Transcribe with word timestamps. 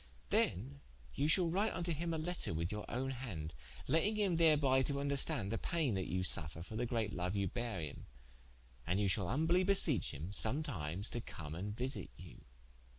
Then 0.31 0.81
you 1.13 1.27
shall 1.27 1.47
write 1.47 1.73
vnto 1.73 1.93
him 1.93 2.11
a 2.11 2.17
letter 2.17 2.55
with 2.55 2.71
your 2.71 2.89
owne 2.89 3.11
hande, 3.11 3.53
letting 3.87 4.15
him 4.15 4.35
therby 4.39 4.83
to 4.85 4.95
vnderstande 4.95 5.51
the 5.51 5.59
paine 5.59 5.93
that 5.93 6.07
you 6.07 6.23
suffer 6.23 6.63
for 6.63 6.75
the 6.75 6.87
great 6.87 7.13
loue 7.13 7.29
you 7.39 7.47
beare 7.47 7.81
him, 7.81 8.07
and 8.87 8.99
ye 8.99 9.07
shal 9.07 9.27
humblie 9.27 9.63
beseech 9.63 10.09
him, 10.11 10.33
some 10.33 10.63
times 10.63 11.07
to 11.11 11.21
come 11.21 11.53
and 11.53 11.77
visite 11.77 12.09
you. 12.17 12.41